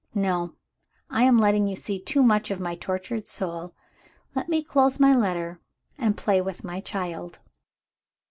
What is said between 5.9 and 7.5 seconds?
and play with my child."